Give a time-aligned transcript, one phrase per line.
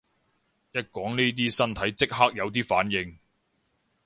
[0.71, 3.19] 一講呢啲身體即刻有啲反應